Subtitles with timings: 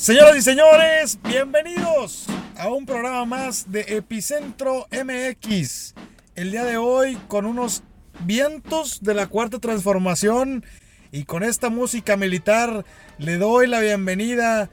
[0.00, 2.24] Señoras y señores, bienvenidos
[2.56, 5.92] a un programa más de Epicentro MX.
[6.36, 7.82] El día de hoy con unos
[8.20, 10.64] vientos de la cuarta transformación
[11.12, 12.86] y con esta música militar
[13.18, 14.70] le doy la bienvenida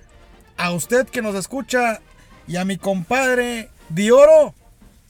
[0.56, 2.00] a usted que nos escucha
[2.48, 4.56] y a mi compadre Dioro,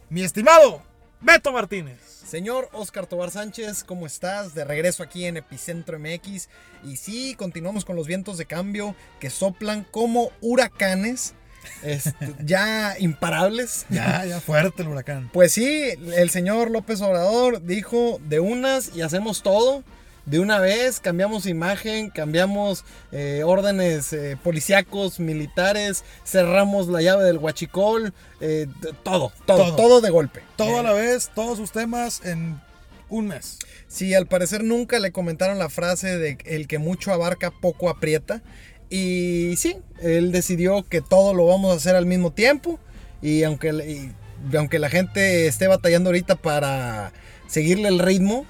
[0.09, 0.81] mi estimado
[1.21, 2.06] Beto Martínez.
[2.27, 4.53] Señor Oscar Tobar Sánchez, ¿cómo estás?
[4.53, 6.49] De regreso aquí en Epicentro MX.
[6.83, 11.35] Y sí, continuamos con los vientos de cambio que soplan como huracanes.
[11.83, 13.85] Este, ya imparables.
[13.89, 15.29] Ya, ya fuerte el huracán.
[15.31, 19.85] Pues sí, el señor López Obrador dijo de unas y hacemos todo
[20.27, 27.37] de una vez, cambiamos imagen, cambiamos eh, órdenes eh, policíacos, militares, cerramos la llave del
[27.37, 28.67] huachicol, eh,
[29.03, 30.41] todo, todo, todo, de golpe.
[30.57, 32.59] Todo a la vez, todos sus temas en
[33.07, 33.57] un mes.
[33.87, 38.43] Sí, al parecer nunca le comentaron la frase de el que mucho abarca, poco aprieta.
[38.89, 42.81] Y sí, él decidió que todo lo vamos a hacer al mismo tiempo.
[43.21, 47.13] Y aunque, y aunque la gente esté batallando ahorita para
[47.47, 48.45] seguirle el ritmo,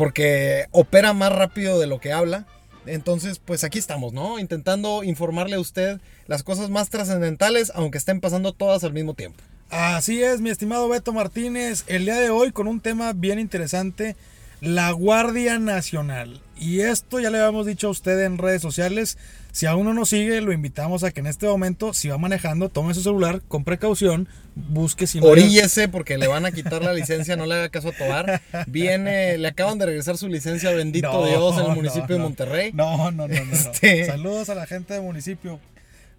[0.00, 2.46] porque opera más rápido de lo que habla.
[2.86, 4.38] Entonces, pues aquí estamos, ¿no?
[4.38, 9.44] Intentando informarle a usted las cosas más trascendentales, aunque estén pasando todas al mismo tiempo.
[9.68, 14.16] Así es, mi estimado Beto Martínez, el día de hoy con un tema bien interesante,
[14.62, 16.40] la Guardia Nacional.
[16.56, 19.18] Y esto ya le habíamos dicho a usted en redes sociales,
[19.52, 22.68] si aún no nos sigue, lo invitamos a que en este momento, si va manejando,
[22.68, 25.26] tome su celular con precaución, busque si no.
[25.26, 28.42] Oríllese porque le van a quitar la licencia, no le haga caso a Tobar.
[28.66, 32.72] Viene, le acaban de regresar su licencia, bendito Dios, en el municipio de Monterrey.
[32.72, 33.52] No, no, no, no.
[33.52, 35.60] Este Saludos a la gente del municipio.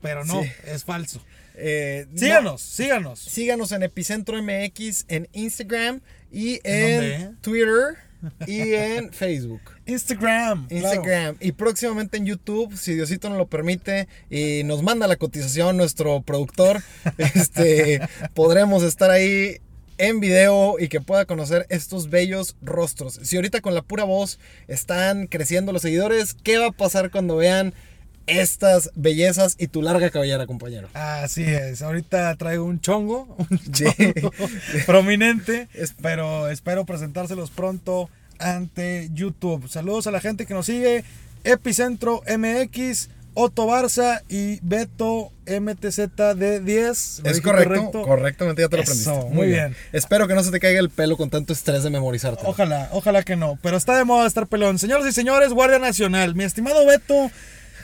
[0.02, 1.22] Pero no, es falso.
[1.56, 3.20] Eh, síganos, síganos.
[3.20, 7.97] Síganos en Epicentro MX en Instagram y en Twitter
[8.48, 9.62] y en Facebook.
[9.86, 10.68] Instagram.
[10.70, 11.38] Instagram.
[11.40, 16.22] Y próximamente en YouTube, si Diosito nos lo permite y nos manda la cotización nuestro
[16.22, 16.82] productor,
[17.18, 18.02] este,
[18.34, 19.58] podremos estar ahí
[19.98, 23.20] en video y que pueda conocer estos bellos rostros.
[23.22, 27.36] Si ahorita con la pura voz están creciendo los seguidores, ¿qué va a pasar cuando
[27.36, 27.74] vean
[28.40, 30.90] estas bellezas y tu larga cabellera, compañero.
[30.94, 31.81] Así es.
[31.81, 34.31] Ahorita traigo un chongo, un chongo
[34.86, 35.68] prominente,
[36.02, 38.09] pero espero presentárselos pronto
[38.40, 39.68] ante YouTube.
[39.70, 41.03] Saludos a la gente que nos sigue.
[41.44, 45.97] Epicentro MX, Otto Barza y Beto MTZ
[46.36, 47.22] de 10.
[47.24, 49.12] Es correcto, correctamente ya te lo aprendiste.
[49.31, 49.75] Muy, bien.
[49.91, 52.44] Espero que no se te caiga el pelo con tanto estrés de memorizarte.
[52.46, 53.58] Ojalá, ojalá que no.
[53.62, 54.80] Pero está de moda estar pelón.
[54.80, 56.36] Señoras y señores, Guardia Nacional.
[56.36, 57.31] Mi estimado Beto,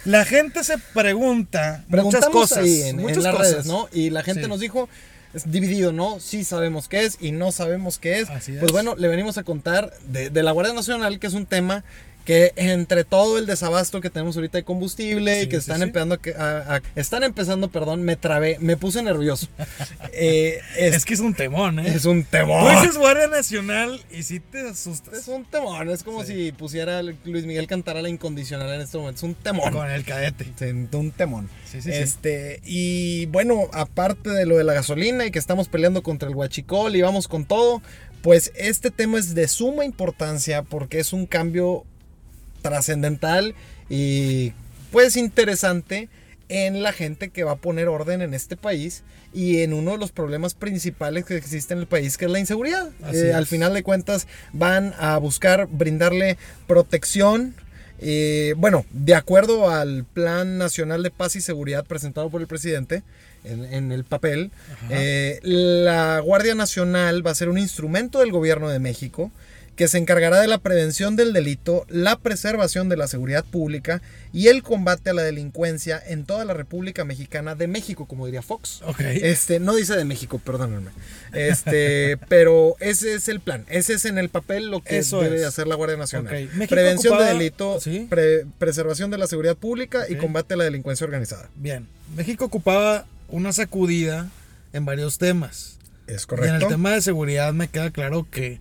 [0.08, 2.66] la gente se pregunta muchas cosas.
[2.66, 3.90] en, muchas las redes, ¿no?
[3.92, 4.88] Y la gente nos dijo,
[5.34, 6.20] es dividido, ¿no?
[6.22, 8.30] Sí sabemos qué es y no sabemos qué es.
[8.60, 11.84] Pues bueno, le venimos a contar de, de, la Guardia Nacional, que es un tema
[12.28, 16.82] que entre todo el desabasto que tenemos ahorita de combustible y que están empezando a,
[16.98, 19.48] están empezando, perdón, me trabé, me puse nervioso.
[20.20, 21.94] Eh, es, que es un temón, ¿eh?
[21.94, 22.74] Es un temón.
[22.74, 25.14] Tú dices Guardia Nacional y sí te asustas.
[25.14, 29.20] Es un temón, es como si pusiera Luis Miguel cantara la incondicional en este momento,
[29.20, 29.72] es un temón.
[29.72, 30.52] Con el cadete.
[30.94, 31.50] un temón.
[31.70, 36.02] Sí, sí, este, y bueno, aparte de lo de la gasolina y que estamos peleando
[36.02, 37.84] contra el huachicol y vamos con todo,
[38.24, 41.86] pues este tema es de suma importancia porque es un cambio
[42.62, 43.56] trascendental
[43.90, 44.54] y
[44.92, 46.10] pues interesante
[46.50, 49.04] en la gente que va a poner orden en este país
[49.34, 52.40] y en uno de los problemas principales que existe en el país, que es la
[52.40, 52.90] inseguridad.
[53.14, 57.54] Eh, al final de cuentas van a buscar brindarle protección.
[58.00, 63.04] Eh, bueno, de acuerdo al Plan Nacional de Paz y Seguridad presentado por el presidente
[63.44, 64.52] en, el papel,
[64.90, 69.32] eh, la Guardia Nacional va a ser un instrumento del gobierno de México
[69.78, 74.02] que se encargará de la prevención del delito, la preservación de la seguridad pública
[74.34, 78.42] y el combate a la delincuencia en toda la República Mexicana de México, como diría
[78.42, 78.82] Fox.
[79.00, 80.90] Este, no dice de México, perdónenme.
[81.32, 83.66] Este, pero ese es el plan.
[83.70, 86.50] Ese es en el papel lo que debe hacer la Guardia Nacional.
[86.68, 87.78] Prevención de delito,
[88.58, 91.52] preservación de la seguridad pública y combate a la delincuencia organizada.
[91.56, 91.88] Bien.
[92.16, 94.28] México ocupaba una sacudida
[94.74, 95.78] en varios temas.
[96.08, 96.52] Es correcto.
[96.52, 98.60] Y en el tema de seguridad me queda claro que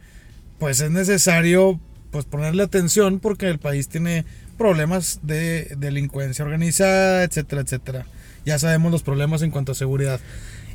[0.59, 1.81] pues es necesario
[2.11, 4.25] pues ponerle atención porque el país tiene
[4.57, 8.07] problemas de delincuencia organizada, etcétera, etcétera.
[8.45, 10.21] Ya sabemos los problemas en cuanto a seguridad.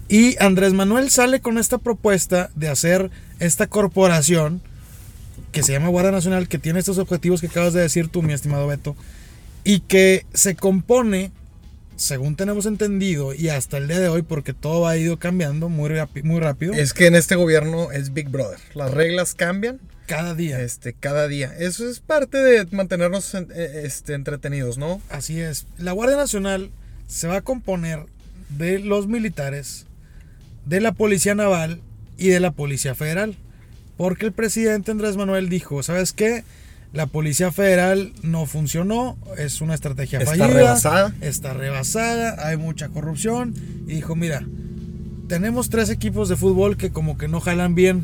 [0.07, 4.62] Y Andrés Manuel sale con esta propuesta de hacer esta corporación
[5.51, 8.33] que se llama Guardia Nacional, que tiene estos objetivos que acabas de decir tú, mi
[8.33, 8.95] estimado Beto,
[9.63, 11.31] y que se compone,
[12.01, 15.92] según tenemos entendido, y hasta el día de hoy, porque todo ha ido cambiando muy,
[16.24, 16.74] muy rápido.
[16.74, 18.57] Es que en este gobierno es Big Brother.
[18.74, 19.80] Las reglas cambian.
[20.07, 20.59] Cada día.
[20.62, 21.53] Este, cada día.
[21.59, 25.00] Eso es parte de mantenernos eh, este, entretenidos, ¿no?
[25.09, 25.68] Así es.
[25.77, 26.71] La Guardia Nacional
[27.07, 28.07] se va a componer
[28.50, 29.86] de los militares,
[30.65, 31.81] de la Policía Naval
[32.18, 33.38] y de la Policía Federal.
[33.95, 36.44] Porque el presidente Andrés Manuel dijo, ¿sabes qué?
[36.93, 40.47] La Policía Federal no funcionó, es una estrategia está fallida.
[40.47, 41.15] Rebasada.
[41.21, 43.53] Está rebasada, hay mucha corrupción.
[43.88, 44.45] Y dijo, mira,
[45.27, 48.03] tenemos tres equipos de fútbol que como que no jalan bien.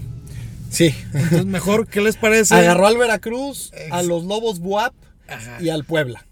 [0.69, 0.95] Sí.
[1.13, 2.55] Entonces, mejor, ¿qué les parece?
[2.55, 4.93] Agarró al Veracruz, a los Lobos Buap
[5.59, 6.25] y al Puebla.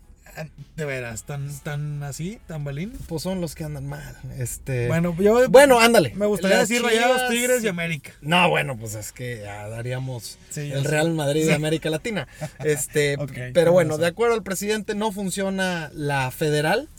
[0.75, 2.92] De veras, tan, tan así, tan balín.
[3.07, 4.18] Pues son los que andan mal.
[4.38, 4.88] Este.
[4.88, 5.48] Bueno, yo.
[5.50, 6.13] Bueno, ándale.
[6.16, 8.12] Me gustaría decir Rayados, Tigres y América.
[8.19, 12.27] No, bueno, pues es que ya daríamos el Real Madrid de América Latina.
[12.60, 13.18] Este.
[13.54, 16.89] pero bueno, de acuerdo al presidente, no funciona la federal.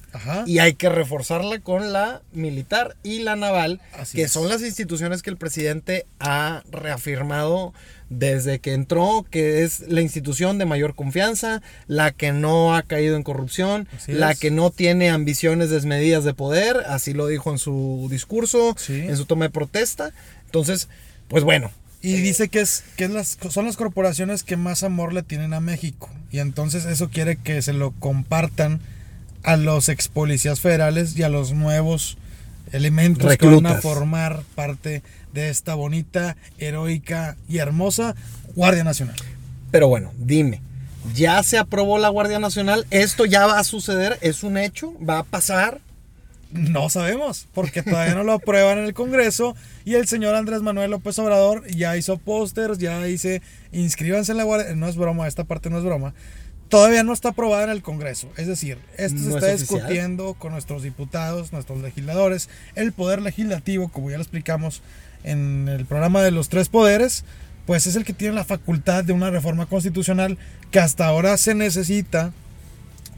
[0.46, 3.80] Y hay que reforzarla con la militar y la naval,
[4.12, 7.72] que son las instituciones que el presidente ha reafirmado
[8.08, 13.16] desde que entró, que es la institución de mayor confianza, la que no ha caído
[13.16, 18.06] en corrupción, la que no tiene ambiciones desmedidas de poder, así lo dijo en su
[18.10, 20.12] discurso, en su toma de protesta.
[20.44, 20.88] Entonces,
[21.28, 21.70] pues bueno.
[22.02, 25.54] Y eh, dice que, es, que las, son las corporaciones que más amor le tienen
[25.54, 26.08] a México.
[26.30, 28.80] Y entonces eso quiere que se lo compartan
[29.46, 32.18] a los ex policías federales y a los nuevos
[32.72, 35.02] elementos que van a formar parte
[35.32, 38.16] de esta bonita, heroica y hermosa
[38.56, 39.14] Guardia Nacional.
[39.70, 40.60] Pero bueno, dime,
[41.14, 42.86] ¿ya se aprobó la Guardia Nacional?
[42.90, 44.18] ¿Esto ya va a suceder?
[44.20, 44.94] ¿Es un hecho?
[44.98, 45.80] ¿Va a pasar?
[46.50, 49.54] No sabemos, porque todavía no lo aprueban en el Congreso
[49.84, 54.44] y el señor Andrés Manuel López Obrador ya hizo pósters, ya dice, inscríbanse en la
[54.44, 56.14] Guardia, no es broma, esta parte no es broma,
[56.68, 58.28] todavía no está aprobada en el Congreso.
[58.36, 64.10] Es decir, esto se está discutiendo con nuestros diputados, nuestros legisladores, el poder legislativo, como
[64.10, 64.82] ya lo explicamos
[65.24, 67.24] en el programa de los tres poderes,
[67.66, 70.38] pues es el que tiene la facultad de una reforma constitucional
[70.70, 72.32] que hasta ahora se necesita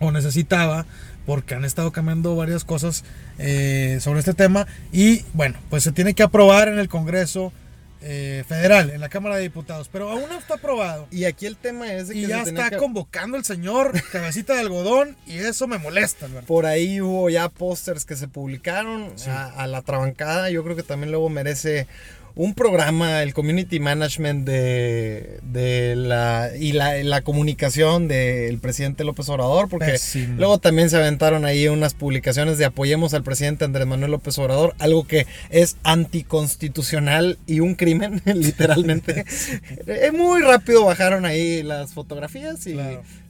[0.01, 0.87] o necesitaba
[1.27, 3.05] porque han estado cambiando varias cosas
[3.39, 4.67] eh, sobre este tema.
[4.93, 7.53] Y bueno, pues se tiene que aprobar en el Congreso
[8.01, 11.09] eh, federal, en la Cámara de Diputados, pero aún no está aprobado.
[11.11, 12.21] Y aquí el tema es de que...
[12.21, 16.27] Y ya está convocando el señor cabecita de algodón y eso me molesta.
[16.47, 20.83] Por ahí hubo ya pósters que se publicaron a, a, la trabancada, yo creo que
[20.83, 21.87] también luego merece
[22.35, 29.29] un programa, el community management de, de la y la, la comunicación del presidente López
[29.29, 29.99] Obrador, porque
[30.37, 34.75] luego también se aventaron ahí unas publicaciones de apoyemos al presidente Andrés Manuel López Obrador,
[34.79, 39.25] algo que es anticonstitucional y un crimen, literalmente.
[39.87, 42.77] Eh, muy rápido bajaron ahí las fotografías y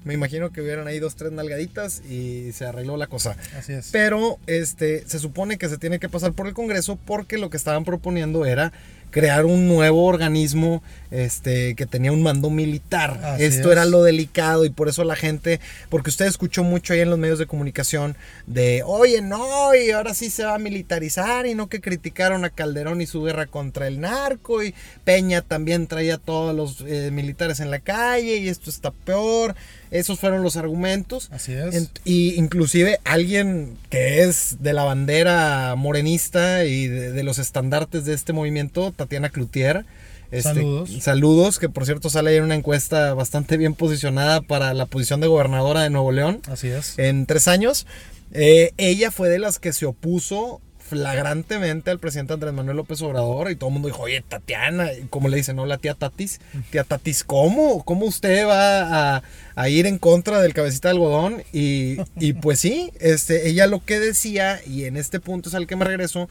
[0.04, 3.36] me imagino que hubieran ahí dos, tres nalgaditas y se arregló la cosa.
[3.56, 3.90] Así es.
[3.92, 7.56] Pero este, se supone que se tiene que pasar por el Congreso porque lo que
[7.56, 8.72] estaban proponiendo era
[9.10, 13.36] crear un nuevo organismo este, que tenía un mando militar.
[13.38, 17.10] Esto era lo delicado y por eso la gente, porque usted escuchó mucho ahí en
[17.10, 18.16] los medios de comunicación
[18.46, 22.50] de, oye, no, y ahora sí se va a militarizar y no que criticaron a
[22.50, 24.74] Calderón y su guerra contra el narco y
[25.04, 29.54] Peña también traía a todos los eh, militares en la calle y esto está peor.
[29.90, 31.28] Esos fueron los argumentos.
[31.32, 31.90] Así es.
[32.04, 38.32] y inclusive alguien que es de la bandera morenista y de, los estandartes de este
[38.32, 39.84] movimiento, Tatiana Cloutier.
[40.30, 40.90] Este, saludos.
[41.00, 45.26] Saludos, que por cierto sale en una encuesta bastante bien posicionada para la posición de
[45.26, 46.42] gobernadora de Nuevo León.
[46.48, 46.98] Así es.
[46.98, 47.86] En tres años.
[48.32, 53.50] Eh, ella fue de las que se opuso flagrantemente al presidente Andrés Manuel López Obrador
[53.50, 55.66] y todo el mundo dijo, oye, Tatiana, como le dicen, ¿no?
[55.66, 56.40] La tía Tatis,
[56.70, 57.84] tía Tatis, ¿cómo?
[57.84, 59.22] ¿Cómo usted va
[59.54, 61.42] a, ir en contra del cabecita de algodón?
[61.52, 65.66] Y, y, pues sí, este, ella lo que decía, y en este punto es al
[65.66, 66.28] que me regreso,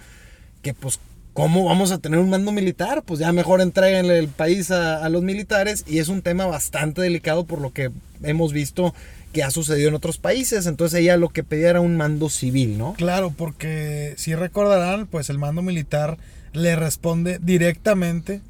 [0.61, 0.99] que pues
[1.33, 3.03] ¿Cómo vamos a tener un mando militar?
[3.03, 6.99] Pues ya mejor entreguen el país a, a, los militares y es un tema bastante
[6.99, 7.91] delicado por lo que
[8.23, 8.95] hemos visto
[9.37, 10.65] que ha sucedido en otros países.
[10.65, 12.93] Entonces ella lo que pedía era un mando civil, ¿no?
[12.93, 16.17] Claro, porque si recordarán, pues el mando militar
[16.53, 18.41] le responde directamente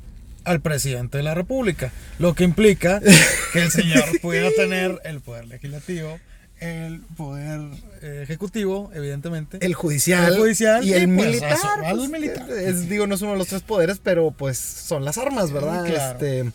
[0.46, 3.02] al presidente de la República, lo que implica
[3.52, 6.22] que el señor pudiera tener el poder legislativo,
[6.62, 7.60] el poder
[8.02, 11.58] eh, ejecutivo, evidentemente, el judicial, el judicial y, el pues, militar.
[11.82, 12.50] Pues, militar.
[12.50, 15.86] Es, digo, no es uno de los tres poderes, pero pues son las armas, ¿verdad?
[15.86, 16.14] Claro.
[16.14, 16.52] Este,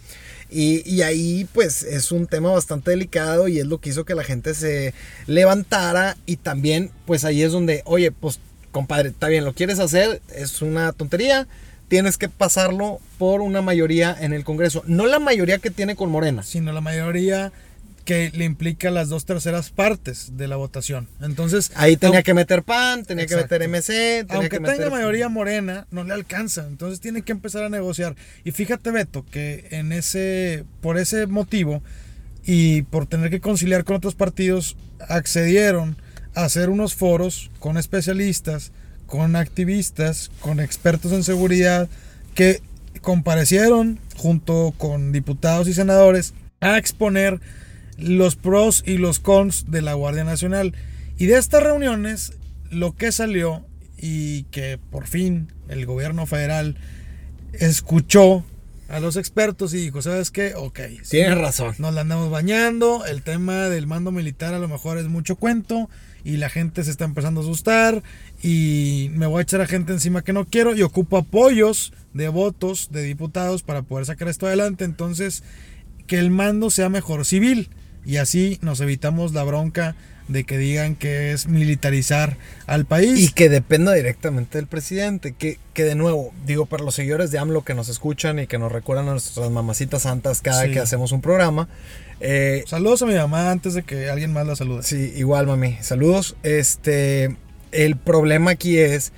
[0.52, 4.24] y, ahí pues es un tema bastante delicado y es lo que hizo que la
[4.24, 4.94] gente se
[5.26, 8.40] levantara y también pues ahí es donde, oye, pues
[8.70, 11.46] compadre, está bien, lo quieres hacer, es una tontería,
[11.88, 14.82] tienes que pasarlo por una mayoría en el Congreso.
[14.86, 16.42] No la mayoría que tiene con Morena.
[16.42, 17.52] Sino la mayoría
[18.04, 21.08] que le implica las dos terceras partes de la votación.
[21.20, 21.70] Entonces.
[21.74, 23.86] Ahí tenía que meter PAN, tenía que meter MC.
[23.86, 26.66] Tenía aunque que tenga mayoría morena, no le alcanza.
[26.66, 28.16] Entonces tiene que empezar a negociar.
[28.44, 30.64] Y fíjate, Beto, que en ese.
[30.80, 31.82] Por ese motivo
[32.44, 34.76] y por tener que conciliar con otros partidos,
[35.08, 35.96] accedieron
[36.34, 38.72] hacer unos foros con especialistas,
[39.06, 41.88] con activistas, con expertos en seguridad
[42.34, 42.62] que
[43.00, 47.40] comparecieron junto con diputados y senadores a exponer
[48.02, 50.74] los pros y los cons de la Guardia Nacional.
[51.18, 52.34] Y de estas reuniones,
[52.70, 53.64] lo que salió
[53.96, 56.76] y que por fin el gobierno federal
[57.52, 58.44] escuchó
[58.88, 60.54] a los expertos y dijo, ¿sabes qué?
[60.54, 60.80] Ok.
[61.08, 61.74] Tienes razón.
[61.78, 65.88] Nos la andamos bañando, el tema del mando militar a lo mejor es mucho cuento
[66.24, 68.02] y la gente se está empezando a asustar
[68.42, 72.28] y me voy a echar a gente encima que no quiero y ocupo apoyos de
[72.28, 74.84] votos de diputados para poder sacar esto adelante.
[74.84, 75.42] Entonces,
[76.06, 77.70] que el mando sea mejor civil
[78.04, 79.94] y así nos evitamos la bronca
[80.28, 83.20] de que digan que es militarizar al país.
[83.20, 85.32] Y que dependa directamente del presidente.
[85.32, 88.58] Que, que de nuevo, digo, para los seguidores de AMLO que nos escuchan y que
[88.58, 91.68] nos recuerdan a nuestras mamacitas santas cada que hacemos un programa.
[92.20, 94.82] Eh, Saludos a mi mamá antes de que alguien más la salude.
[94.82, 95.76] Sí, igual mami.
[95.80, 96.36] Saludos.
[96.42, 97.36] Este,
[97.72, 99.12] el problema aquí es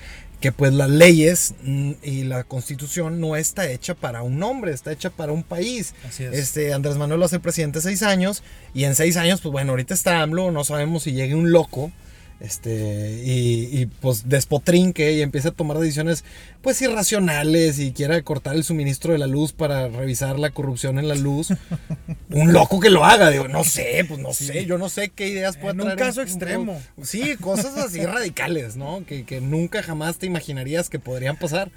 [0.44, 4.92] que pues las leyes mm, y la constitución no está hecha para un hombre, está
[4.92, 5.94] hecha para un país.
[6.06, 6.34] Así es.
[6.34, 8.42] Este, Andrés Manuel va a ser presidente seis años
[8.74, 11.92] y en seis años, pues bueno, ahorita está AMLO, no sabemos si llegue un loco
[12.40, 16.24] este, y, y, pues despotrinque y empieza a tomar decisiones
[16.64, 21.08] pues irracionales y quiera cortar el suministro de la luz para revisar la corrupción en
[21.08, 21.48] la luz.
[22.30, 25.28] un loco que lo haga, digo, no sé, pues no sé, yo no sé qué
[25.28, 26.80] ideas puede en un caso extremo.
[27.02, 29.04] sí, cosas así radicales, ¿no?
[29.06, 31.70] Que, que, nunca jamás te imaginarías que podrían pasar.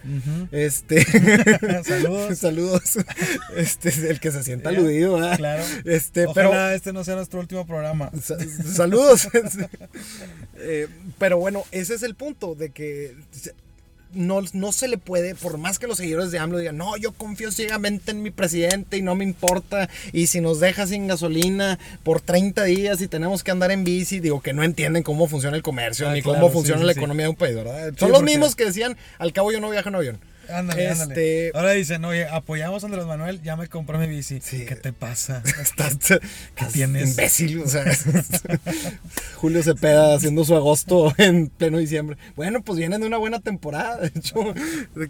[0.51, 1.03] Este
[1.83, 2.37] saludos.
[2.37, 2.97] saludos.
[3.55, 5.37] Este es el que se sienta aludido, ¿verdad?
[5.37, 5.63] Claro.
[5.83, 8.09] Este, Ojalá pero este no sea nuestro último programa.
[8.73, 9.27] saludos.
[10.59, 10.87] Eh,
[11.17, 13.15] pero bueno, ese es el punto de que
[14.13, 17.11] no, no se le puede, por más que los seguidores de AMLO digan, no, yo
[17.11, 21.77] confío ciegamente en mi presidente y no me importa, y si nos deja sin gasolina
[22.03, 25.57] por 30 días y tenemos que andar en bici, digo que no entienden cómo funciona
[25.57, 27.93] el comercio, ah, ni cómo funciona la economía de un país, ¿verdad?
[27.97, 30.19] Son los mismos que decían, al cabo yo no viajo en avión.
[30.49, 31.51] Ándale, este...
[31.53, 34.39] Ahora dicen, oye, apoyamos a Andrés Manuel, ya me compré mi bici.
[34.39, 35.43] ¿Qué te pasa?
[35.61, 35.97] Estás,
[36.55, 37.11] ¿Qué tienes?
[37.11, 37.85] imbécil, o sea,
[39.35, 42.17] Julio Cepeda haciendo su agosto en pleno diciembre.
[42.35, 44.53] Bueno, pues vienen de una buena temporada, de hecho,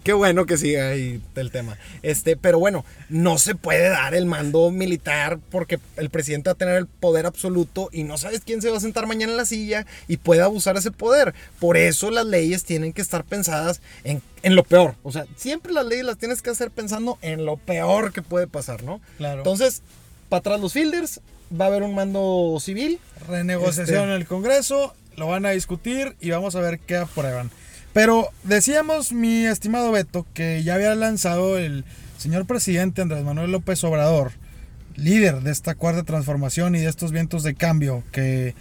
[0.03, 1.77] qué bueno que siga ahí el tema.
[2.01, 6.57] Este, pero bueno, no se puede dar el mando militar porque el presidente va a
[6.57, 9.45] tener el poder absoluto y no sabes quién se va a sentar mañana en la
[9.45, 11.33] silla y puede abusar ese poder.
[11.59, 14.95] Por eso las leyes tienen que estar pensadas en en lo peor.
[15.03, 18.47] O sea, siempre las leyes las tienes que hacer pensando en lo peor que puede
[18.47, 19.01] pasar, ¿no?
[19.17, 19.39] Claro.
[19.39, 19.81] Entonces,
[20.29, 22.99] para atrás los fielders, va a haber un mando civil.
[23.27, 27.51] Renegociación este, en el Congreso, lo van a discutir y vamos a ver qué aprueban.
[27.93, 31.83] Pero decíamos, mi estimado Beto, que ya había lanzado el
[32.17, 34.33] señor presidente Andrés Manuel López Obrador,
[34.95, 38.53] líder de esta cuarta transformación y de estos vientos de cambio que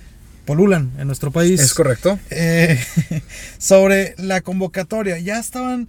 [0.46, 1.60] polulan en nuestro país.
[1.60, 2.18] Es correcto.
[2.30, 2.80] Eh,
[3.58, 5.18] sobre la convocatoria.
[5.18, 5.88] Ya estaban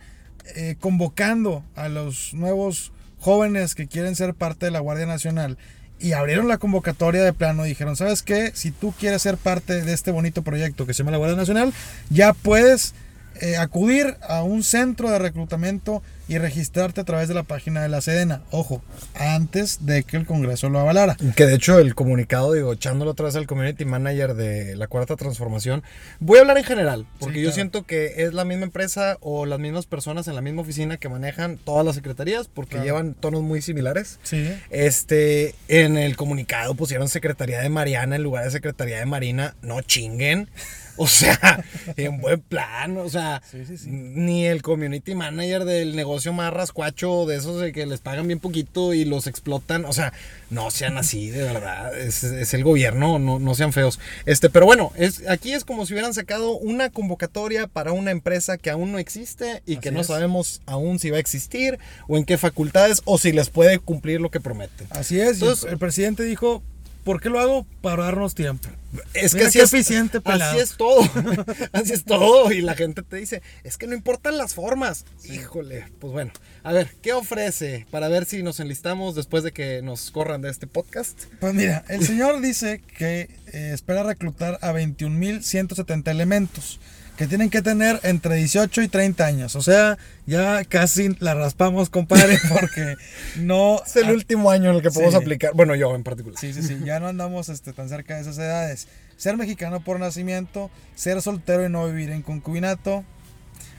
[0.55, 5.57] eh, convocando a los nuevos jóvenes que quieren ser parte de la Guardia Nacional
[5.99, 8.51] y abrieron la convocatoria de plano y dijeron, ¿sabes qué?
[8.53, 11.73] Si tú quieres ser parte de este bonito proyecto que se llama la Guardia Nacional,
[12.09, 12.93] ya puedes
[13.41, 17.89] eh, acudir a un centro de reclutamiento y registrarte a través de la página de
[17.89, 18.41] la Sedena.
[18.51, 18.81] Ojo,
[19.15, 21.15] antes de que el Congreso lo avalara.
[21.35, 25.83] Que de hecho el comunicado, digo, echándolo vez al community manager de la cuarta transformación,
[26.19, 29.59] voy a hablar en general, porque yo siento que es la misma empresa o las
[29.59, 33.61] mismas personas en la misma oficina que manejan todas las secretarías, porque llevan tonos muy
[33.61, 34.19] similares.
[34.23, 34.53] Sí.
[34.69, 39.55] Este, en el comunicado pusieron Secretaría de Mariana en lugar de Secretaría de Marina.
[39.61, 40.49] No chinguen.
[40.99, 41.63] O sea,
[41.95, 43.43] en buen plan, o sea,
[43.85, 48.39] ni el community manager del negocio más rascuacho de esos de que les pagan bien
[48.39, 50.11] poquito y los explotan, o sea,
[50.49, 52.23] no sean así, de verdad, es,
[52.53, 53.99] el gobierno, no, no, sean feos.
[54.25, 58.57] Este, pero bueno, es, aquí es como si hubieran sacado una convocatoria para una empresa
[58.57, 61.77] que aún no existe y que no sabemos aún si va a existir
[62.07, 64.87] o en qué facultades o si les puede cumplir lo que promete.
[64.89, 66.63] Así es, Entonces, el presidente dijo,
[67.07, 67.65] ¿Por qué lo hago?
[67.81, 68.67] Para darnos tiempo.
[69.13, 71.01] Es que así es, eficiente, así es todo.
[71.71, 72.51] así es todo.
[72.51, 75.05] Y la gente te dice, es que no importan las formas.
[75.25, 76.31] Híjole, pues bueno.
[76.63, 80.49] A ver, ¿qué ofrece para ver si nos enlistamos después de que nos corran de
[80.49, 81.25] este podcast?
[81.39, 86.79] Pues mira, el señor dice que eh, espera reclutar a 21.170 elementos
[87.17, 89.55] que tienen que tener entre 18 y 30 años.
[89.55, 89.97] O sea,
[90.27, 92.95] ya casi la raspamos, compadre, porque
[93.37, 93.81] no...
[93.83, 95.51] es el último año en el que podemos aplicar.
[95.55, 96.39] Bueno, yo en particular.
[96.39, 96.77] Sí, sí, sí.
[96.85, 98.87] Ya no andamos este, tan cerca de esas edades.
[99.17, 103.03] Ser mexicano por nacimiento, ser soltero y no vivir en concubinato.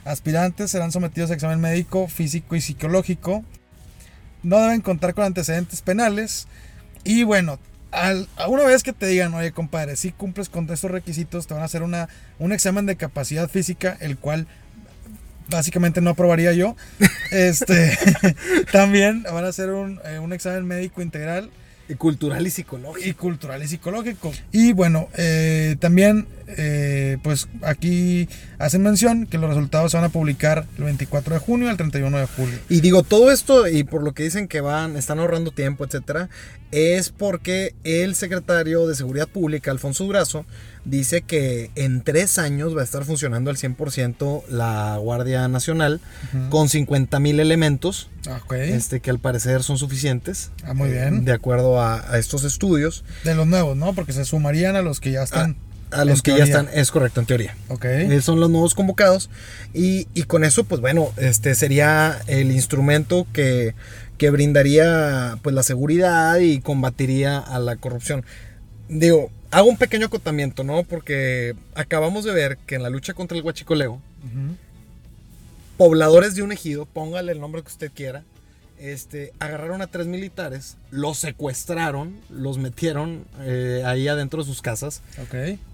[0.03, 3.45] Aspirantes serán sometidos a examen médico, físico y psicológico.
[4.43, 6.47] No deben contar con antecedentes penales.
[7.05, 7.57] Y bueno,
[7.91, 11.53] al, a una vez que te digan, oye, compadre, si cumples con estos requisitos, te
[11.53, 14.47] van a hacer una, un examen de capacidad física, el cual
[15.49, 16.75] básicamente no aprobaría yo.
[17.31, 17.97] este,
[18.71, 21.49] también van a hacer un, eh, un examen médico integral
[21.89, 23.07] y cultural y psicológico.
[23.07, 24.31] Y cultural y psicológico.
[24.51, 26.27] Y bueno, eh, también,
[27.09, 31.39] eh, pues aquí hacen mención que los resultados se van a publicar el 24 de
[31.39, 32.59] junio al 31 de julio.
[32.69, 36.29] Y digo, todo esto, y por lo que dicen que van, están ahorrando tiempo, etcétera,
[36.71, 40.45] es porque el secretario de Seguridad Pública, Alfonso Durazo,
[40.85, 45.99] dice que en tres años va a estar funcionando al 100% la Guardia Nacional
[46.49, 48.09] con 50 mil elementos,
[48.51, 50.51] este, que al parecer son suficientes.
[50.63, 51.17] Ah, muy bien.
[51.17, 53.03] Eh, de acuerdo a, estos estudios.
[53.23, 53.93] De los nuevos, ¿no?
[53.93, 55.57] Porque se sumarían a los que ya están.
[55.91, 57.55] A, los que ya están, es correcto, en teoría.
[57.67, 57.85] Ok.
[57.85, 59.29] Eh, son los nuevos convocados.
[59.73, 63.73] Y, y, con eso, pues bueno, este sería el instrumento que,
[64.17, 68.23] que brindaría pues la seguridad y combatiría a la corrupción.
[68.87, 70.83] Digo, hago un pequeño acotamiento, ¿no?
[70.83, 74.01] Porque acabamos de ver que en la lucha contra el huachicoleo,
[75.77, 78.23] pobladores de un ejido, póngale el nombre que usted quiera,
[78.79, 85.01] este, agarraron a tres militares, los secuestraron, los metieron eh, ahí adentro de sus casas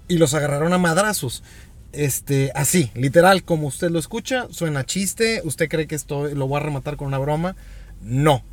[0.08, 1.44] y los agarraron a madrazos.
[1.94, 6.58] Este, así, literal, como usted lo escucha, suena chiste, usted cree que esto lo voy
[6.58, 7.56] a rematar con una broma.
[8.02, 8.44] No.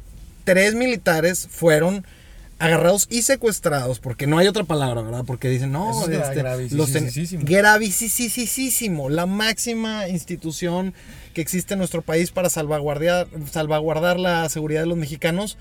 [0.44, 2.06] Tres militares fueron
[2.62, 5.24] agarrados y secuestrados, porque no hay otra palabra, ¿verdad?
[5.26, 6.86] Porque dicen, no, es este, gravísimo.
[7.44, 9.10] gravísimo.
[9.10, 10.94] La máxima institución
[11.34, 15.58] que existe en nuestro país para salvaguardar, salvaguardar la seguridad de los mexicanos,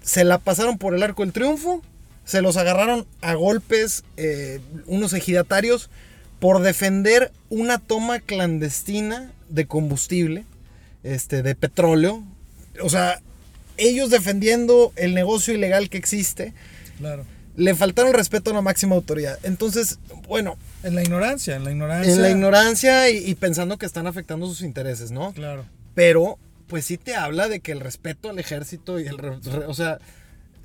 [0.00, 1.82] se la pasaron por el arco del triunfo,
[2.24, 5.90] se los agarraron a golpes eh, unos ejidatarios
[6.38, 10.44] por defender una toma clandestina de combustible,
[11.02, 12.22] este, de petróleo.
[12.80, 13.20] O sea,
[13.78, 16.52] ellos defendiendo el negocio ilegal que existe.
[16.98, 17.24] Claro.
[17.56, 19.38] Le faltaron respeto a la máxima autoridad.
[19.42, 20.58] Entonces, bueno.
[20.82, 22.12] En la ignorancia, en la ignorancia.
[22.12, 25.32] En la ignorancia y, pensando que están afectando sus intereses, ¿no?
[25.32, 25.64] Claro.
[25.94, 29.16] Pero, pues sí te habla de que el respeto al ejército y el.
[29.66, 29.98] O sea,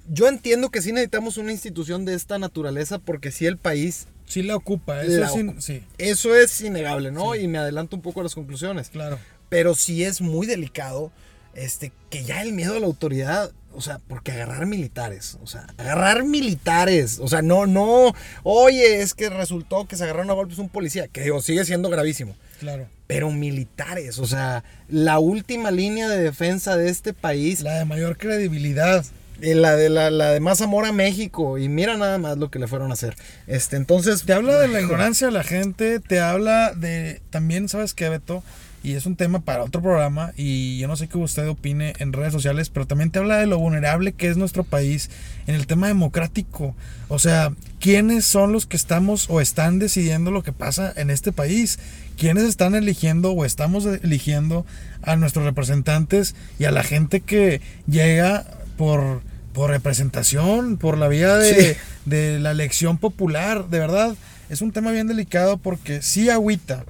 [0.10, 4.08] yo entiendo que sí necesitamos una institución de esta naturaleza porque sí el país.
[4.26, 5.84] Sí la ocupa, eso, es, sí.
[5.98, 7.36] eso es innegable, ¿no?
[7.36, 8.90] Y me adelanto un poco a las conclusiones.
[8.90, 9.20] Claro.
[9.50, 11.12] Pero sí es muy delicado
[11.56, 15.68] este, que ya el miedo a la autoridad, o sea, porque agarrar militares, o sea,
[15.78, 20.58] agarrar militares, o sea, no, no, oye, es que resultó que se agarraron a golpes
[20.58, 22.36] un policía, que digo, sigue siendo gravísimo.
[22.60, 22.88] Claro.
[23.08, 27.62] Pero militares, o sea, la última línea de defensa de este país.
[27.62, 29.04] La de mayor credibilidad.
[29.42, 31.58] Eh, la de, la, de más amor a México.
[31.58, 33.16] Y mira nada más lo que le fueron a hacer.
[33.48, 34.24] Este, entonces.
[34.24, 36.00] Te habla de la ignorancia de la gente.
[36.00, 37.22] Te habla de.
[37.32, 38.44] También, ¿sabes qué, Beto?
[38.84, 42.14] Y es un tema para otro programa y yo no sé qué usted opine en
[42.14, 45.10] redes sociales, pero también te habla de lo vulnerable que es nuestro país
[45.46, 46.76] en el tema democrático.
[47.08, 51.32] O sea, ¿quiénes son los que estamos o están decidiendo lo que pasa en este
[51.32, 51.78] país?
[52.18, 54.66] ¿Quiénes están eligiendo o estamos eligiendo
[55.04, 58.46] a nuestros representantes y a la gente que llega
[58.78, 59.22] por,
[59.54, 63.70] por representación, por la vía de, de la elección popular?
[63.70, 64.16] De verdad,
[64.50, 66.84] es un tema bien delicado porque sí agüita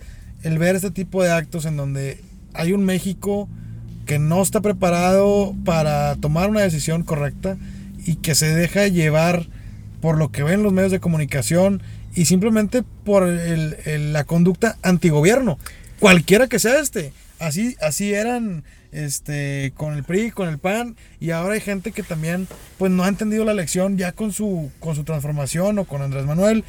[0.43, 2.19] el ver este tipo de actos en donde
[2.53, 3.47] hay un México
[4.05, 7.57] que no está preparado para tomar una decisión correcta
[8.05, 9.47] y que se deja llevar
[10.01, 11.81] por lo que ven los medios de comunicación
[12.15, 15.59] y simplemente por la conducta antigobierno,
[15.99, 17.13] cualquiera que sea este.
[17.39, 22.03] Así, así eran este, con el PRI, con el PAN, y ahora hay gente que
[22.03, 26.01] también pues no ha entendido la lección ya con su, con su transformación o con
[26.01, 26.63] Andrés Manuel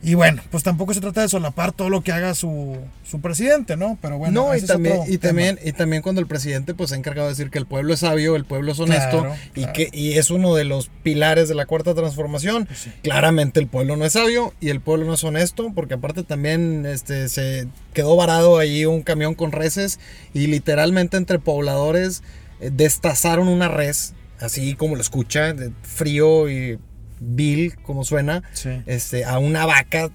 [0.00, 3.76] y bueno, pues tampoco se trata de solapar todo lo que haga su, su presidente,
[3.76, 3.98] ¿no?
[4.00, 6.98] Pero bueno, no, y también, y también, y también cuando el presidente pues se ha
[6.98, 10.12] encargado de decir que el pueblo es sabio, el pueblo es honesto y que y
[10.12, 12.66] es uno de los pilares de la cuarta transformación.
[12.66, 16.22] Pues Claramente el pueblo no es sabio y el pueblo no es honesto, porque aparte
[16.22, 19.98] también este se quedó varado ahí un camión con reses
[20.32, 22.22] y literalmente entre pobladores
[22.60, 26.78] eh, destazaron una res, así como lo escucha, de frío y
[27.20, 28.42] Bill, como suena,
[28.86, 30.10] este, a una vaca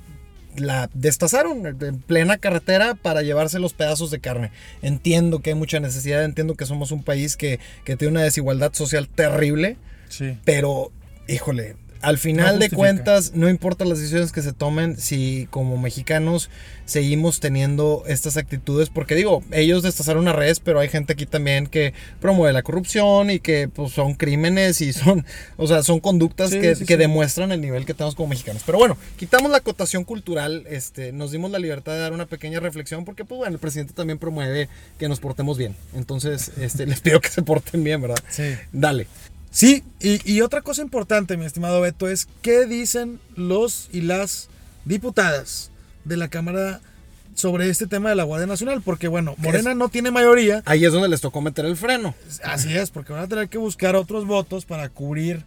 [0.55, 4.51] la destazaron en plena carretera para llevarse los pedazos de carne.
[4.81, 8.73] Entiendo que hay mucha necesidad, entiendo que somos un país que, que tiene una desigualdad
[8.73, 9.77] social terrible,
[10.09, 10.37] sí.
[10.45, 10.91] pero,
[11.27, 16.49] híjole, al final de cuentas, no importa las decisiones que se tomen, si como mexicanos
[16.85, 21.65] seguimos teniendo estas actitudes, porque digo, ellos destazaron a redes, pero hay gente aquí también
[21.67, 26.51] que promueve la corrupción y que pues, son crímenes y son, o sea, son conductas
[26.51, 28.63] que, demuestran el nivel que tenemos como mexicanos.
[28.65, 32.59] Pero bueno, quitamos la acotación cultural, este, nos dimos la libertad de dar una pequeña
[32.59, 34.67] reflexión, porque pues bueno, el presidente también promueve
[34.99, 35.75] que nos portemos bien.
[35.95, 38.19] Entonces, este, les pido que se porten bien, ¿verdad?
[38.29, 38.55] Sí.
[38.73, 39.07] Dale.
[39.53, 44.49] Sí, y, otra cosa importante, mi estimado Beto, es qué dicen los y las
[44.83, 45.69] diputadas
[46.05, 46.81] de la Cámara
[47.35, 50.63] sobre este tema de la Guardia Nacional, porque bueno, Morena no tiene mayoría.
[50.65, 52.15] Ahí es donde les tocó meter el freno.
[52.43, 55.45] Así es, porque van a tener que buscar otros votos para cubrir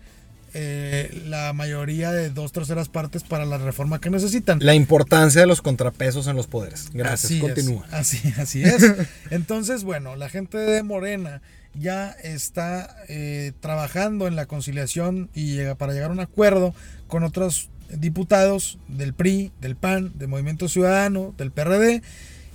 [0.58, 4.58] eh, la mayoría de dos terceras partes para la reforma que necesitan.
[4.62, 6.88] La importancia de los contrapesos en los poderes.
[6.94, 7.86] Gracias, continúa.
[7.90, 8.94] así, así es.
[9.30, 11.42] Entonces, bueno, la gente de Morena
[11.74, 16.74] ya está eh, trabajando en la conciliación y llega, para llegar a un acuerdo
[17.06, 22.00] con otros diputados del PRI, del PAN, del Movimiento Ciudadano, del PRD,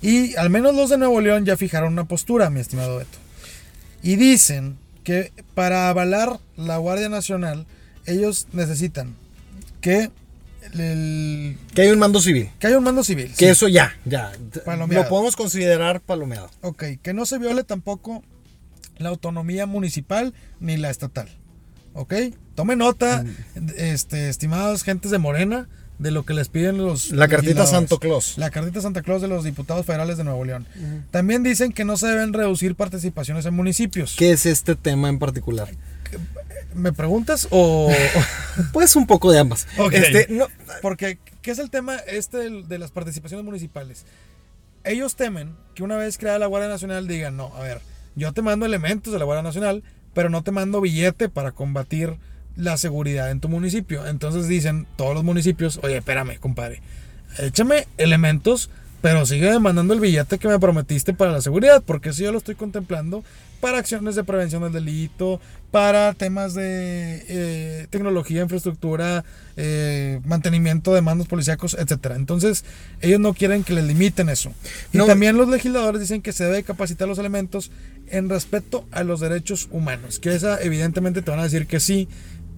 [0.00, 3.18] y al menos los de Nuevo León ya fijaron una postura, mi estimado Beto.
[4.02, 7.64] Y dicen que para avalar la Guardia Nacional,
[8.06, 9.14] ellos necesitan
[9.80, 10.10] que
[11.74, 12.50] que hay un mando civil.
[12.58, 13.32] Que hay un mando civil.
[13.36, 14.32] Que eso ya, ya.
[14.64, 16.50] Lo podemos considerar palomeado.
[16.62, 18.22] Ok, que no se viole tampoco
[18.98, 21.28] la autonomía municipal ni la estatal.
[21.94, 22.14] ¿Ok?
[22.54, 23.68] Tome nota, mm.
[23.76, 27.10] este, estimados gentes de Morena, de lo que les piden los...
[27.10, 28.38] La cartita Santo Claus.
[28.38, 30.66] La cartita Santa Claus de los diputados federales de Nuevo León.
[31.10, 34.14] También dicen que no se deben reducir participaciones en municipios.
[34.16, 35.68] ¿Qué es este tema en particular?
[36.74, 37.92] ¿Me preguntas o...?
[38.72, 39.66] pues un poco de ambas.
[39.92, 40.46] Este, no,
[40.80, 44.04] porque, ¿qué es el tema este de las participaciones municipales?
[44.84, 47.80] Ellos temen que una vez creada la Guardia Nacional digan, no, a ver,
[48.16, 49.82] yo te mando elementos de la Guardia Nacional,
[50.14, 52.16] pero no te mando billete para combatir
[52.56, 54.06] la seguridad en tu municipio.
[54.06, 56.82] Entonces dicen todos los municipios, oye, espérame, compadre,
[57.38, 58.70] échame elementos,
[59.00, 62.38] pero sigue demandando el billete que me prometiste para la seguridad, porque si yo lo
[62.38, 63.24] estoy contemplando
[63.62, 69.24] para acciones de prevención del delito, para temas de eh, tecnología, infraestructura,
[69.56, 72.16] eh, mantenimiento de mandos policíacos, etcétera.
[72.16, 72.64] Entonces,
[73.00, 74.52] ellos no quieren que les limiten eso.
[74.92, 77.70] Y también los legisladores dicen que se debe capacitar los elementos
[78.08, 80.18] en respeto a los derechos humanos.
[80.18, 82.08] Que esa, evidentemente, te van a decir que sí,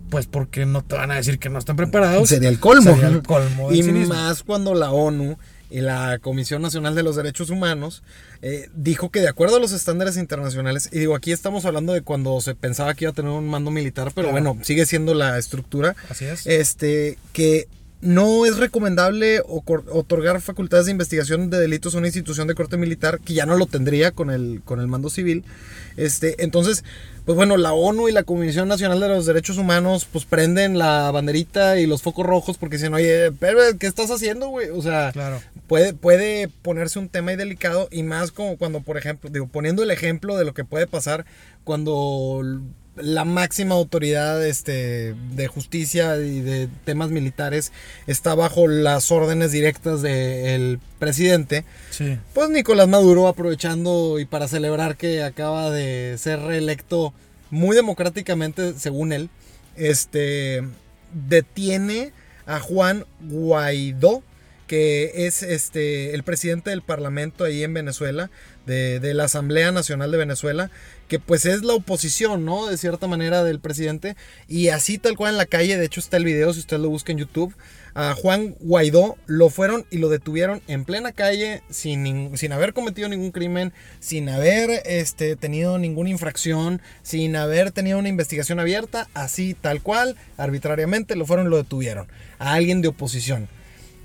[0.09, 2.31] pues porque no te van a decir que no están preparados.
[2.31, 2.95] Sería el colmo.
[2.95, 3.71] Sería el colmo.
[3.75, 5.37] Y más cuando la ONU
[5.75, 8.05] y la Comisión Nacional de los Derechos Humanos
[8.43, 12.03] eh, dijo que de acuerdo a los estándares internacionales, y digo, aquí estamos hablando de
[12.03, 15.37] cuando se pensaba que iba a tener un mando militar, pero bueno, sigue siendo la
[15.37, 15.97] estructura.
[16.09, 16.47] Así es.
[16.47, 17.67] Este, que
[18.01, 23.19] no es recomendable otorgar facultades de investigación de delitos a una institución de corte militar
[23.21, 25.45] que ya no lo tendría con el, con el mando civil.
[25.97, 26.85] Este, entonces,
[27.25, 31.11] pues bueno, la ONU y la Comisión Nacional de los Derechos Humanos pues prenden la
[31.13, 34.69] banderita y los focos rojos porque dicen, oye, pero ¿qué estás haciendo, güey?
[34.69, 35.13] O sea,
[35.67, 39.83] puede, puede ponerse un tema ahí delicado y más como cuando, por ejemplo, digo, poniendo
[39.83, 41.25] el ejemplo de lo que puede pasar
[41.65, 42.43] cuando
[42.97, 47.73] la máxima autoridad este, de justicia y de temas militares
[48.07, 52.19] está bajo las órdenes directas del presidente, sí.
[52.33, 57.13] pues Nicolás Maduro aprovechando y para celebrar que acaba de ser reelecto
[57.51, 59.31] muy democráticamente, según él,
[59.77, 60.63] este,
[61.13, 62.13] detiene
[62.47, 64.23] a Juan Guaidó,
[64.67, 68.31] que es este, el presidente del Parlamento ahí en Venezuela,
[68.67, 70.71] de, la Asamblea Nacional de Venezuela,
[71.09, 72.67] que pues es la oposición, ¿no?
[72.67, 74.17] De cierta manera del presidente.
[74.49, 76.89] Y así tal cual en la calle, de hecho está el video, si usted lo
[76.89, 77.55] busca en YouTube,
[77.95, 83.09] a Juan Guaidó lo fueron y lo detuvieron en plena calle sin, sin haber cometido
[83.09, 89.55] ningún crimen, sin haber este, tenido ninguna infracción, sin haber tenido una investigación abierta, así
[89.55, 92.09] tal cual, arbitrariamente lo fueron y lo detuvieron.
[92.39, 93.49] A alguien de oposición.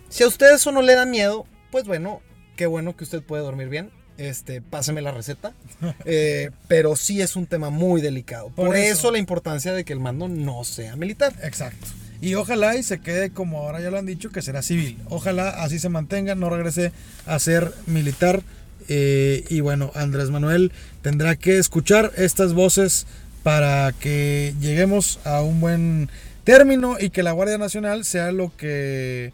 [0.09, 2.21] Si a usted eso no le da miedo, pues bueno,
[2.55, 5.53] qué bueno que usted puede dormir bien este, páseme la receta.
[6.05, 8.49] Eh, pero sí es un tema muy delicado.
[8.49, 9.11] Por, eso.
[9.11, 11.33] la importancia de que el mando no sea militar.
[11.43, 11.87] Exacto.
[12.21, 14.97] Y ojalá y se quede como ahora ya lo han dicho, que será civil.
[15.09, 16.91] Ojalá así se mantenga, no regrese
[17.25, 18.41] a ser militar.
[18.89, 23.07] Eh, y bueno, Andrés Manuel tendrá que escuchar estas voces
[23.43, 26.09] para que lleguemos a un buen
[26.43, 29.31] término y que la Guardia Nacional sea lo que,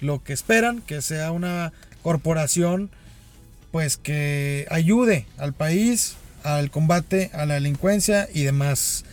[0.00, 2.90] lo que esperan, que sea una corporación
[3.72, 9.04] pues que ayude al país al combate a la delincuencia y demás.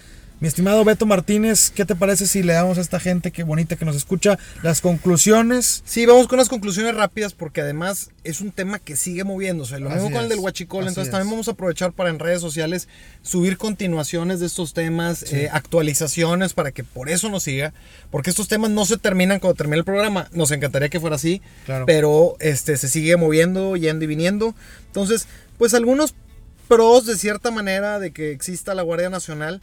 [0.44, 3.78] Mi estimado Beto Martínez, ¿qué te parece si le damos a esta gente que bonita
[3.78, 5.84] que nos escucha las conclusiones?
[5.86, 9.80] Sí, vamos con las conclusiones rápidas porque además es un tema que sigue moviéndose.
[9.80, 12.90] Lo mismo con el del huachicol, entonces también vamos a aprovechar para en redes sociales
[13.22, 17.74] subir continuaciones de estos temas, eh, actualizaciones para que por eso nos siga,
[18.12, 20.28] porque estos temas no se terminan cuando termine el programa.
[20.34, 21.42] Nos encantaría que fuera así,
[21.86, 24.56] pero este se sigue moviendo, yendo y viniendo.
[24.88, 25.26] Entonces,
[25.58, 26.16] pues algunos
[26.68, 29.62] pros de cierta manera de que exista la Guardia Nacional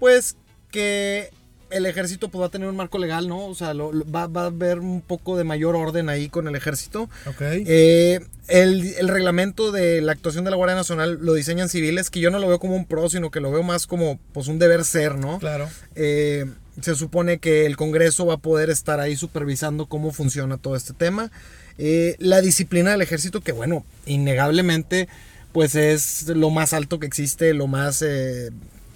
[0.00, 0.36] pues
[0.72, 1.30] que
[1.70, 3.46] el ejército pues, va a tener un marco legal, ¿no?
[3.46, 7.08] O sea, va, a haber un poco de mayor orden ahí con el ejército.
[7.26, 7.40] Ok.
[7.40, 12.30] Eh, el, reglamento de la actuación de la Guardia Nacional lo diseñan civiles, que yo
[12.30, 14.84] no lo veo como un pro, sino que lo veo más como pues, un deber
[14.84, 15.38] ser, ¿no?
[15.38, 15.68] Claro.
[15.94, 16.46] Eh,
[16.80, 20.92] se supone que el Congreso va a poder estar ahí supervisando cómo funciona todo este
[20.92, 21.30] tema.
[21.78, 25.08] Eh, la disciplina del ejército, que bueno, innegablemente,
[25.52, 28.04] pues es lo más alto que existe, lo más,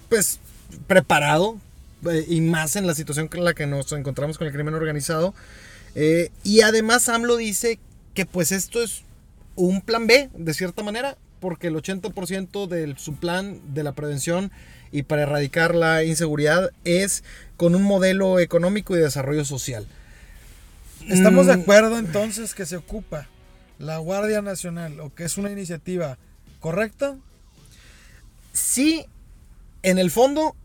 [0.09, 0.39] pues,
[0.87, 1.57] preparado
[2.09, 5.33] eh, y más en la situación en la que nos encontramos con el crimen organizado.
[5.95, 7.79] Eh, y además AMLO dice
[8.13, 9.03] que pues esto es
[9.55, 14.51] un plan B, de cierta manera, porque el 80% de su plan de la prevención
[14.91, 17.23] y para erradicar la inseguridad es
[17.57, 19.87] con un modelo económico y de desarrollo social.
[21.07, 21.61] ¿Estamos de mm.
[21.61, 23.27] acuerdo entonces que se ocupa
[23.77, 26.17] la Guardia Nacional o que es una iniciativa
[26.59, 27.17] correcta?
[28.53, 29.05] Sí,
[29.85, 30.55] en el fondo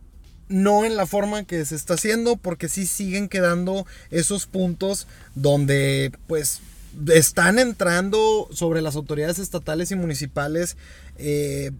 [0.48, 5.06] no en la forma que se está haciendo, porque sí siguen quedando esos puntos
[5.36, 6.60] donde pues
[7.12, 10.76] están entrando sobre las autoridades estatales y municipales.
[11.18, 11.70] Eh,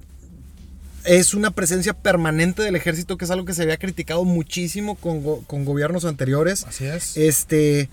[1.05, 5.43] es una presencia permanente del ejército, que es algo que se había criticado muchísimo con,
[5.45, 6.65] con gobiernos anteriores.
[6.65, 7.17] Así es.
[7.17, 7.89] Este,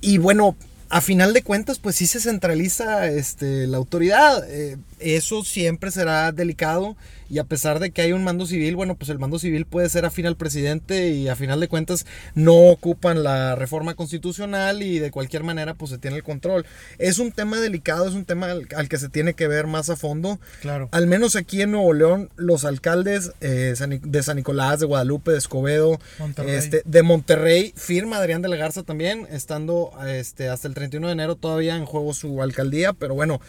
[0.00, 0.56] y bueno,
[0.96, 4.48] a final de cuentas, pues sí se centraliza este, la autoridad.
[4.48, 6.96] Eh, eso siempre será delicado
[7.28, 9.88] y a pesar de que hay un mando civil, bueno, pues el mando civil puede
[9.88, 14.98] ser afín al presidente y a final de cuentas no ocupan la reforma constitucional y
[14.98, 16.64] de cualquier manera pues se tiene el control.
[16.98, 19.96] Es un tema delicado, es un tema al, que se tiene que ver más a
[19.96, 20.38] fondo.
[20.60, 20.88] Claro.
[20.92, 25.38] Al menos aquí en Nuevo León, los alcaldes eh, de San Nicolás, de Guadalupe, de
[25.38, 25.98] Escobedo,
[26.46, 31.12] Este, de Monterrey, firma Adrián de la Garza también, estando este, hasta el 31 de
[31.12, 33.40] enero todavía en juego su alcaldía, pero bueno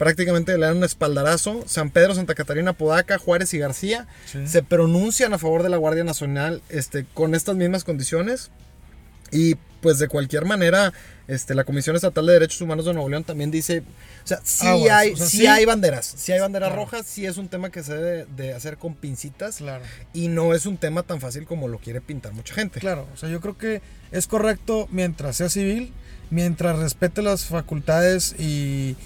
[0.00, 1.62] prácticamente le dan un espaldarazo.
[1.66, 4.06] San Pedro, Santa Catarina, Podaca, Juárez y García
[4.46, 8.50] se pronuncian a favor de la Guardia Nacional este, con estas mismas condiciones.
[9.30, 10.94] Y pues de cualquier manera,
[11.30, 13.84] este, la Comisión Estatal de Derechos Humanos de Nuevo León también dice,
[14.24, 15.14] o sea, sí, hay,
[15.46, 18.78] hay banderas, sí hay banderas rojas, sí es un tema que se debe de hacer
[18.78, 19.84] con pincitas claro.
[20.12, 22.80] y no es un tema tan fácil como lo quiere pintar mucha gente.
[22.80, 25.92] Claro, o sea, yo creo que es correcto mientras sea civil,
[26.30, 28.96] mientras respete las facultades y,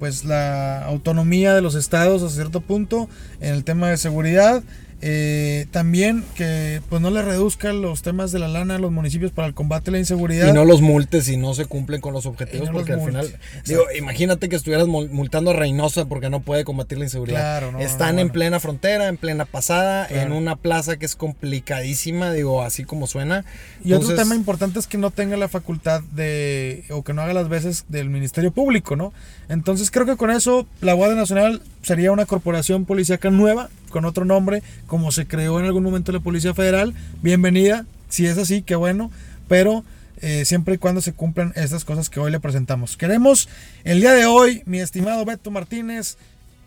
[0.00, 3.08] pues la autonomía de los estados a cierto punto
[3.40, 4.64] en el tema de seguridad
[5.04, 9.32] eh, también que pues no le reduzcan los temas de la lana a los municipios
[9.32, 10.48] para el combate a la inseguridad.
[10.48, 13.36] Y no los multes si no se cumplen con los objetivos, porque al final,
[13.66, 17.80] digo, imagínate que estuvieras multando a Reynosa porque no puede combatir la inseguridad.
[17.80, 22.84] Están en plena frontera, en plena pasada, en una plaza que es complicadísima, digo, así
[22.84, 23.44] como suena.
[23.84, 27.34] Y otro tema importante es que no tenga la facultad de, o que no haga
[27.34, 29.12] las veces del Ministerio Público, ¿no?
[29.48, 34.24] Entonces creo que con eso la Guardia Nacional sería una corporación policíaca nueva, con otro
[34.24, 36.94] nombre, como se creó en algún momento la Policía Federal.
[37.22, 39.10] Bienvenida, si es así, qué bueno,
[39.48, 39.84] pero
[40.20, 42.96] eh, siempre y cuando se cumplan estas cosas que hoy le presentamos.
[42.96, 43.48] Queremos
[43.84, 46.16] el día de hoy, mi estimado Beto Martínez,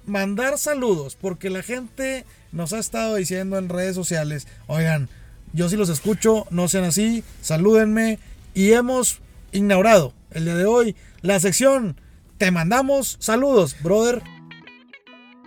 [0.06, 5.10] mandar saludos, porque la gente nos ha estado diciendo en redes sociales, oigan,
[5.54, 8.20] yo sí los escucho, no sean así, salúdenme,
[8.54, 9.20] y hemos
[9.52, 11.96] inaugurado el día de hoy la sección
[12.38, 14.22] Te mandamos saludos, brother.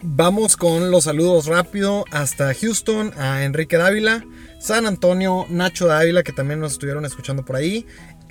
[0.03, 4.25] Vamos con los saludos rápido hasta Houston, a Enrique Dávila,
[4.61, 7.85] San Antonio, Nacho Dávila, que también nos estuvieron escuchando por ahí.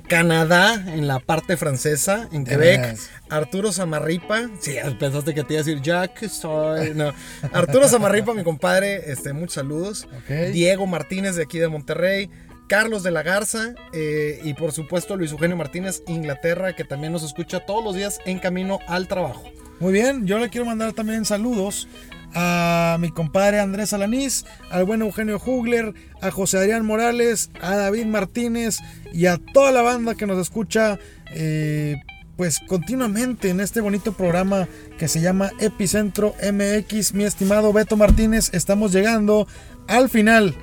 [0.07, 2.97] Canadá, en la parte francesa, en Quebec.
[3.29, 4.49] Arturo Samarripa.
[4.61, 6.93] Sí, pensaste que te iba a decir Jack, soy.
[6.95, 7.13] No.
[7.51, 10.07] Arturo Samarripa, mi compadre, este, muchos saludos.
[10.53, 12.29] Diego Martínez, de aquí de Monterrey.
[12.67, 17.23] Carlos de la Garza eh, y por supuesto Luis Eugenio Martínez, Inglaterra, que también nos
[17.23, 19.43] escucha todos los días en camino al trabajo.
[19.79, 21.87] Muy bien, yo le quiero mandar también saludos
[22.33, 28.05] a mi compadre Andrés Alanís, al buen Eugenio Hugler, a José Adrián Morales, a David
[28.05, 28.79] Martínez
[29.13, 30.97] y a toda la banda que nos escucha
[31.31, 31.97] eh,
[32.37, 37.13] pues continuamente en este bonito programa que se llama Epicentro MX.
[37.13, 39.47] Mi estimado Beto Martínez, estamos llegando
[39.87, 40.55] al final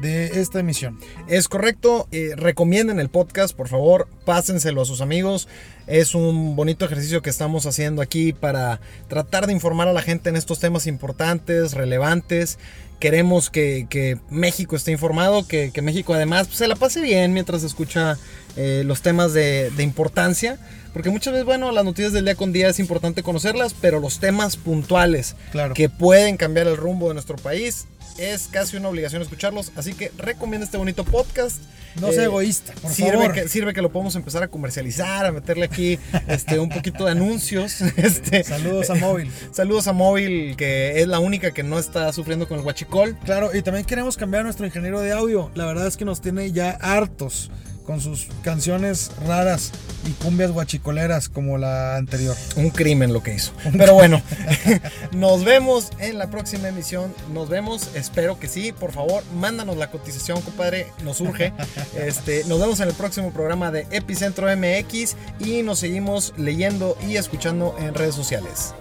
[0.00, 0.98] de esta emisión.
[1.28, 5.48] Es correcto, eh, recomienden el podcast, por favor, pásenselo a sus amigos.
[5.86, 10.30] Es un bonito ejercicio que estamos haciendo aquí para tratar de informar a la gente
[10.30, 12.58] en estos temas importantes, relevantes.
[13.00, 18.16] Queremos que, México esté informado, que, México además pues, se la pase bien mientras escucha
[18.56, 20.58] eh, los temas de, importancia.
[20.92, 24.20] Porque muchas veces, bueno, las noticias del día con día es importante conocerlas, pero los
[24.20, 25.36] temas puntuales
[25.74, 27.86] que pueden cambiar el rumbo de nuestro país
[28.18, 29.72] es casi una obligación escucharlos.
[29.76, 31.60] Así que recomiendo este bonito podcast.
[32.00, 33.32] No sea eh, egoísta, por sirve favor.
[33.34, 37.12] Que, sirve que lo podemos empezar a comercializar, a meterle aquí este, un poquito de
[37.12, 37.80] anuncios.
[37.96, 39.30] Este, saludos a Móvil.
[39.52, 43.18] saludos a Móvil, que es la única que no está sufriendo con el Guachicol.
[43.24, 45.50] Claro, y también queremos cambiar a nuestro ingeniero de audio.
[45.54, 47.50] La verdad es que nos tiene ya hartos
[47.84, 49.72] con sus canciones raras
[50.06, 52.36] y cumbias guachicoleras como la anterior.
[52.56, 53.52] Un crimen lo que hizo.
[53.76, 54.22] Pero bueno,
[55.12, 57.14] nos vemos en la próxima emisión.
[57.32, 58.72] Nos vemos, espero que sí.
[58.72, 60.86] Por favor, mándanos la cotización, compadre.
[61.04, 61.52] Nos urge.
[61.96, 67.16] Este, nos vemos en el próximo programa de Epicentro MX y nos seguimos leyendo y
[67.16, 68.74] escuchando en redes sociales.